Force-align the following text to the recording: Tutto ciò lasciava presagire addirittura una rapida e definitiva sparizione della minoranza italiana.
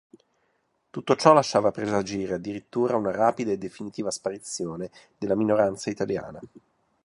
Tutto 0.89 1.15
ciò 1.15 1.31
lasciava 1.31 1.69
presagire 1.69 2.33
addirittura 2.33 2.95
una 2.95 3.11
rapida 3.11 3.51
e 3.51 3.59
definitiva 3.59 4.09
sparizione 4.09 4.89
della 5.15 5.35
minoranza 5.35 5.91
italiana. 5.91 6.39